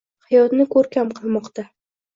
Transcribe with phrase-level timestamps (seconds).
[0.29, 1.71] hayotini ko‘rkam qilmoqqa